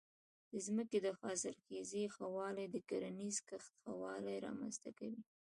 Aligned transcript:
د 0.51 0.53
ځمکې 0.65 0.97
د 1.05 1.07
حاصلخېزۍ 1.19 2.05
ښه 2.13 2.25
والی 2.35 2.65
د 2.69 2.75
کرنیزې 2.89 3.41
کښت 3.49 3.71
ښه 3.81 3.91
والی 4.03 4.35
رامنځته 4.45 4.89
کوي. 4.99 5.21